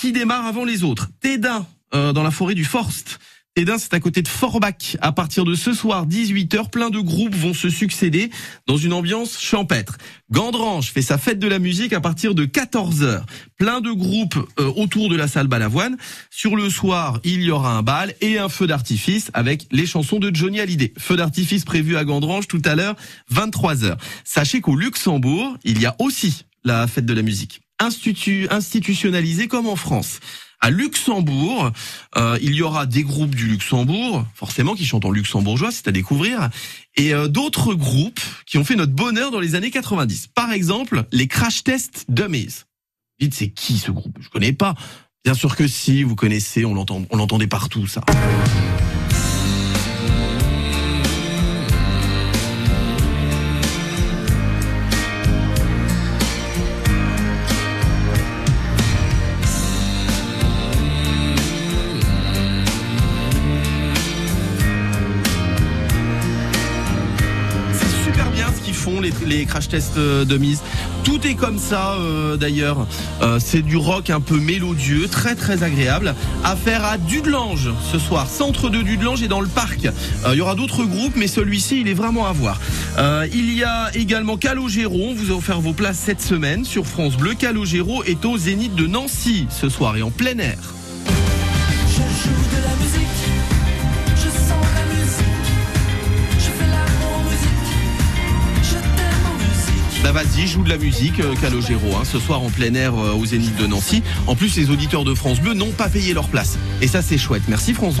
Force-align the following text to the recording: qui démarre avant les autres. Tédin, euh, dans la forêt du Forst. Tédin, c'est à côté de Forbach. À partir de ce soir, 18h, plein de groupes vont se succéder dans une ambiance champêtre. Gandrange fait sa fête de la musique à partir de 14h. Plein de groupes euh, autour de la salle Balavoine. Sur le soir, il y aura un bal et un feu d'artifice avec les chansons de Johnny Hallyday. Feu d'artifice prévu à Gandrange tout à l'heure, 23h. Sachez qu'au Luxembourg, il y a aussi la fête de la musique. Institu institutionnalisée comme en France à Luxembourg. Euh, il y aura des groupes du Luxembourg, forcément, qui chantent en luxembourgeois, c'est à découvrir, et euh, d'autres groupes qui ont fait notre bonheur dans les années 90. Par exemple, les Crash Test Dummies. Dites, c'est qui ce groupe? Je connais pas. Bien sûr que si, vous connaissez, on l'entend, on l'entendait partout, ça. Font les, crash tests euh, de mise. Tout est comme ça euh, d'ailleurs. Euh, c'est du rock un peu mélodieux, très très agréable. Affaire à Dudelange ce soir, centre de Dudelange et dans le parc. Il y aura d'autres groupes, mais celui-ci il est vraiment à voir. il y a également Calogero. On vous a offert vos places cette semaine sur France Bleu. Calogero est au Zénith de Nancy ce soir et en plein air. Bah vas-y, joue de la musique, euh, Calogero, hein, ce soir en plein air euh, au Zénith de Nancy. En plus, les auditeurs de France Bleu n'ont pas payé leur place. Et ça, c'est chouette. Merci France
qui 0.00 0.12
démarre 0.12 0.46
avant 0.46 0.64
les 0.64 0.82
autres. 0.82 1.10
Tédin, 1.20 1.66
euh, 1.92 2.14
dans 2.14 2.22
la 2.22 2.30
forêt 2.30 2.54
du 2.54 2.64
Forst. 2.64 3.18
Tédin, 3.54 3.76
c'est 3.76 3.92
à 3.92 4.00
côté 4.00 4.22
de 4.22 4.28
Forbach. 4.28 4.96
À 5.02 5.12
partir 5.12 5.44
de 5.44 5.54
ce 5.54 5.74
soir, 5.74 6.06
18h, 6.06 6.70
plein 6.70 6.88
de 6.88 7.00
groupes 7.00 7.34
vont 7.34 7.52
se 7.52 7.68
succéder 7.68 8.30
dans 8.66 8.78
une 8.78 8.94
ambiance 8.94 9.38
champêtre. 9.38 9.98
Gandrange 10.30 10.90
fait 10.90 11.02
sa 11.02 11.18
fête 11.18 11.38
de 11.38 11.46
la 11.46 11.58
musique 11.58 11.92
à 11.92 12.00
partir 12.00 12.34
de 12.34 12.46
14h. 12.46 13.24
Plein 13.58 13.82
de 13.82 13.90
groupes 13.90 14.38
euh, 14.58 14.72
autour 14.74 15.10
de 15.10 15.16
la 15.16 15.28
salle 15.28 15.48
Balavoine. 15.48 15.98
Sur 16.30 16.56
le 16.56 16.70
soir, 16.70 17.20
il 17.22 17.42
y 17.42 17.50
aura 17.50 17.76
un 17.76 17.82
bal 17.82 18.14
et 18.22 18.38
un 18.38 18.48
feu 18.48 18.66
d'artifice 18.66 19.30
avec 19.34 19.66
les 19.70 19.84
chansons 19.84 20.18
de 20.18 20.34
Johnny 20.34 20.60
Hallyday. 20.60 20.94
Feu 20.96 21.16
d'artifice 21.16 21.66
prévu 21.66 21.98
à 21.98 22.04
Gandrange 22.04 22.48
tout 22.48 22.62
à 22.64 22.74
l'heure, 22.74 22.96
23h. 23.30 23.98
Sachez 24.24 24.62
qu'au 24.62 24.76
Luxembourg, 24.76 25.58
il 25.62 25.78
y 25.78 25.84
a 25.84 25.94
aussi 25.98 26.46
la 26.64 26.86
fête 26.86 27.04
de 27.04 27.12
la 27.12 27.22
musique. 27.22 27.60
Institu 27.80 28.46
institutionnalisée 28.50 29.48
comme 29.48 29.66
en 29.66 29.76
France 29.76 30.20
à 30.60 30.70
Luxembourg. 30.70 31.72
Euh, 32.16 32.38
il 32.42 32.54
y 32.54 32.62
aura 32.62 32.86
des 32.86 33.02
groupes 33.02 33.34
du 33.34 33.46
Luxembourg, 33.46 34.26
forcément, 34.34 34.74
qui 34.74 34.84
chantent 34.84 35.04
en 35.04 35.10
luxembourgeois, 35.10 35.70
c'est 35.72 35.88
à 35.88 35.92
découvrir, 35.92 36.50
et 36.96 37.14
euh, 37.14 37.28
d'autres 37.28 37.74
groupes 37.74 38.20
qui 38.46 38.58
ont 38.58 38.64
fait 38.64 38.76
notre 38.76 38.92
bonheur 38.92 39.30
dans 39.30 39.40
les 39.40 39.54
années 39.54 39.70
90. 39.70 40.28
Par 40.28 40.52
exemple, 40.52 41.04
les 41.12 41.26
Crash 41.26 41.64
Test 41.64 42.04
Dummies. 42.08 42.64
Dites, 43.18 43.34
c'est 43.34 43.48
qui 43.48 43.78
ce 43.78 43.90
groupe? 43.90 44.16
Je 44.20 44.28
connais 44.28 44.52
pas. 44.52 44.74
Bien 45.24 45.34
sûr 45.34 45.56
que 45.56 45.66
si, 45.66 46.02
vous 46.02 46.16
connaissez, 46.16 46.64
on 46.64 46.74
l'entend, 46.74 47.02
on 47.10 47.16
l'entendait 47.16 47.46
partout, 47.46 47.86
ça. 47.86 48.02
Font 68.74 69.00
les, 69.00 69.44
crash 69.44 69.68
tests 69.68 69.96
euh, 69.96 70.24
de 70.24 70.36
mise. 70.36 70.62
Tout 71.04 71.26
est 71.26 71.34
comme 71.34 71.58
ça 71.58 71.94
euh, 71.94 72.36
d'ailleurs. 72.36 72.86
Euh, 73.22 73.38
c'est 73.40 73.62
du 73.62 73.76
rock 73.76 74.10
un 74.10 74.20
peu 74.20 74.36
mélodieux, 74.36 75.08
très 75.08 75.34
très 75.34 75.62
agréable. 75.62 76.14
Affaire 76.44 76.84
à 76.84 76.98
Dudelange 76.98 77.70
ce 77.92 77.98
soir, 77.98 78.28
centre 78.28 78.68
de 78.68 78.82
Dudelange 78.82 79.22
et 79.22 79.28
dans 79.28 79.40
le 79.40 79.48
parc. 79.48 79.88
Il 80.30 80.34
y 80.34 80.40
aura 80.40 80.54
d'autres 80.54 80.84
groupes, 80.84 81.14
mais 81.16 81.26
celui-ci 81.26 81.80
il 81.80 81.88
est 81.88 81.94
vraiment 81.94 82.26
à 82.26 82.32
voir. 82.32 82.60
il 83.32 83.52
y 83.54 83.64
a 83.64 83.90
également 83.94 84.36
Calogero. 84.36 84.98
On 85.10 85.14
vous 85.14 85.30
a 85.30 85.36
offert 85.36 85.60
vos 85.60 85.72
places 85.72 85.98
cette 85.98 86.22
semaine 86.22 86.64
sur 86.64 86.86
France 86.86 87.16
Bleu. 87.16 87.34
Calogero 87.34 88.02
est 88.04 88.24
au 88.24 88.36
Zénith 88.36 88.74
de 88.74 88.86
Nancy 88.86 89.46
ce 89.50 89.68
soir 89.68 89.96
et 89.96 90.02
en 90.02 90.10
plein 90.10 90.38
air. 90.38 90.79
Bah 100.12 100.24
vas-y, 100.24 100.48
joue 100.48 100.64
de 100.64 100.68
la 100.68 100.76
musique, 100.76 101.20
euh, 101.20 101.36
Calogero, 101.40 101.94
hein, 101.94 102.02
ce 102.04 102.18
soir 102.18 102.42
en 102.42 102.50
plein 102.50 102.74
air 102.74 102.94
euh, 102.94 103.12
au 103.12 103.24
Zénith 103.26 103.54
de 103.56 103.68
Nancy. 103.68 104.02
En 104.26 104.34
plus, 104.34 104.56
les 104.56 104.68
auditeurs 104.68 105.04
de 105.04 105.14
France 105.14 105.38
Bleu 105.38 105.54
n'ont 105.54 105.70
pas 105.70 105.88
payé 105.88 106.14
leur 106.14 106.26
place. 106.26 106.58
Et 106.80 106.88
ça, 106.88 107.00
c'est 107.00 107.16
chouette. 107.16 107.44
Merci 107.46 107.74
France 107.74 107.88